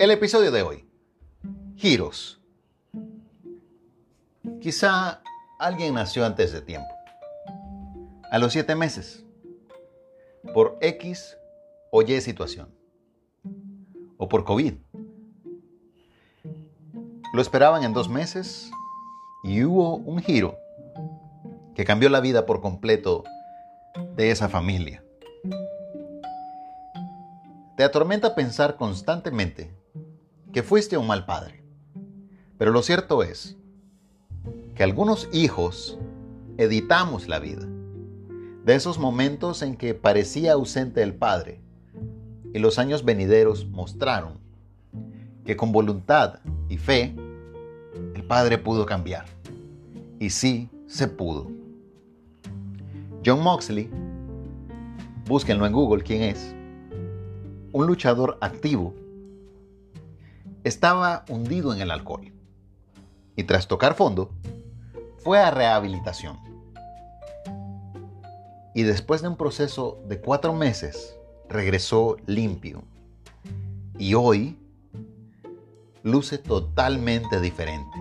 El 0.00 0.10
episodio 0.10 0.50
de 0.50 0.62
hoy. 0.62 0.88
Giros. 1.76 2.40
Quizá 4.62 5.20
alguien 5.58 5.92
nació 5.92 6.24
antes 6.24 6.52
de 6.52 6.62
tiempo. 6.62 6.88
A 8.30 8.38
los 8.38 8.54
siete 8.54 8.74
meses. 8.74 9.26
Por 10.54 10.78
X 10.80 11.36
o 11.90 12.00
Y 12.00 12.18
situación. 12.22 12.70
O 14.16 14.26
por 14.26 14.44
COVID. 14.44 14.72
Lo 17.34 17.42
esperaban 17.42 17.84
en 17.84 17.92
dos 17.92 18.08
meses 18.08 18.70
y 19.44 19.64
hubo 19.64 19.96
un 19.96 20.22
giro 20.22 20.56
que 21.74 21.84
cambió 21.84 22.08
la 22.08 22.20
vida 22.20 22.46
por 22.46 22.62
completo 22.62 23.22
de 24.16 24.30
esa 24.30 24.48
familia. 24.48 25.04
Te 27.76 27.84
atormenta 27.84 28.34
pensar 28.34 28.76
constantemente 28.76 29.78
que 30.52 30.62
fuiste 30.62 30.96
un 30.96 31.06
mal 31.06 31.26
padre. 31.26 31.62
Pero 32.58 32.72
lo 32.72 32.82
cierto 32.82 33.22
es 33.22 33.56
que 34.74 34.82
algunos 34.82 35.28
hijos 35.32 35.98
editamos 36.56 37.28
la 37.28 37.38
vida. 37.38 37.66
De 38.64 38.74
esos 38.74 38.98
momentos 38.98 39.62
en 39.62 39.76
que 39.76 39.94
parecía 39.94 40.52
ausente 40.52 41.02
el 41.02 41.14
padre 41.14 41.60
y 42.52 42.58
los 42.58 42.78
años 42.78 43.04
venideros 43.04 43.66
mostraron 43.66 44.38
que 45.44 45.56
con 45.56 45.72
voluntad 45.72 46.40
y 46.68 46.76
fe 46.76 47.14
el 48.14 48.24
padre 48.24 48.58
pudo 48.58 48.84
cambiar. 48.86 49.24
Y 50.18 50.30
sí 50.30 50.68
se 50.86 51.08
pudo. 51.08 51.50
John 53.24 53.42
Moxley, 53.42 53.88
búsquenlo 55.26 55.66
en 55.66 55.72
Google 55.72 56.02
quién 56.02 56.22
es, 56.22 56.54
un 57.72 57.86
luchador 57.86 58.36
activo 58.40 58.94
estaba 60.64 61.24
hundido 61.28 61.72
en 61.74 61.80
el 61.80 61.90
alcohol 61.90 62.32
y 63.36 63.44
tras 63.44 63.68
tocar 63.68 63.94
fondo 63.94 64.30
fue 65.18 65.38
a 65.38 65.50
rehabilitación. 65.50 66.38
Y 68.74 68.82
después 68.82 69.22
de 69.22 69.28
un 69.28 69.36
proceso 69.36 69.98
de 70.06 70.20
cuatro 70.20 70.54
meses 70.54 71.16
regresó 71.48 72.16
limpio. 72.26 72.84
Y 73.98 74.14
hoy 74.14 74.58
luce 76.02 76.38
totalmente 76.38 77.40
diferente. 77.40 77.98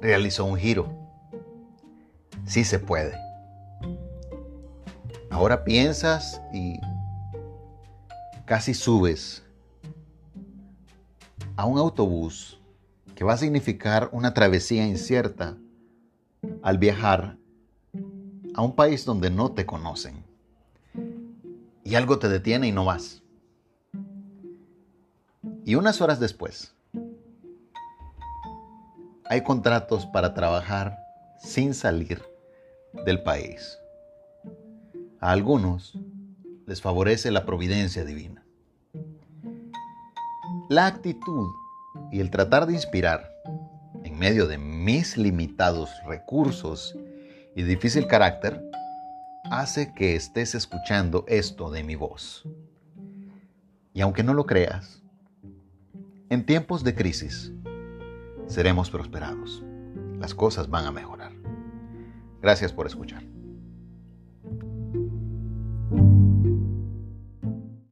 Realizó 0.00 0.44
un 0.44 0.56
giro. 0.56 0.88
Sí 2.44 2.64
se 2.64 2.78
puede. 2.78 3.14
Ahora 5.30 5.64
piensas 5.64 6.40
y 6.52 6.80
casi 8.44 8.74
subes 8.74 9.42
a 11.58 11.66
un 11.66 11.76
autobús 11.76 12.56
que 13.16 13.24
va 13.24 13.32
a 13.32 13.36
significar 13.36 14.10
una 14.12 14.32
travesía 14.32 14.86
incierta 14.86 15.56
al 16.62 16.78
viajar 16.78 17.36
a 18.54 18.62
un 18.62 18.76
país 18.76 19.04
donde 19.04 19.28
no 19.28 19.50
te 19.50 19.66
conocen 19.66 20.22
y 21.82 21.96
algo 21.96 22.20
te 22.20 22.28
detiene 22.28 22.68
y 22.68 22.72
no 22.72 22.84
vas. 22.84 23.24
Y 25.64 25.74
unas 25.74 26.00
horas 26.00 26.20
después, 26.20 26.76
hay 29.24 29.42
contratos 29.42 30.06
para 30.06 30.34
trabajar 30.34 30.96
sin 31.42 31.74
salir 31.74 32.22
del 33.04 33.24
país. 33.24 33.76
A 35.18 35.32
algunos 35.32 35.98
les 36.66 36.80
favorece 36.80 37.32
la 37.32 37.44
providencia 37.44 38.04
divina. 38.04 38.47
La 40.68 40.86
actitud 40.86 41.54
y 42.12 42.20
el 42.20 42.30
tratar 42.30 42.66
de 42.66 42.74
inspirar 42.74 43.32
en 44.04 44.18
medio 44.18 44.46
de 44.46 44.58
mis 44.58 45.16
limitados 45.16 45.88
recursos 46.06 46.94
y 47.56 47.62
difícil 47.62 48.06
carácter 48.06 48.62
hace 49.44 49.94
que 49.94 50.14
estés 50.14 50.54
escuchando 50.54 51.24
esto 51.26 51.70
de 51.70 51.84
mi 51.84 51.94
voz. 51.94 52.46
Y 53.94 54.02
aunque 54.02 54.22
no 54.22 54.34
lo 54.34 54.44
creas, 54.44 55.02
en 56.28 56.44
tiempos 56.44 56.84
de 56.84 56.94
crisis 56.94 57.50
seremos 58.46 58.90
prosperados. 58.90 59.64
Las 60.18 60.34
cosas 60.34 60.68
van 60.68 60.84
a 60.84 60.92
mejorar. 60.92 61.32
Gracias 62.42 62.74
por 62.74 62.86
escuchar. 62.86 63.22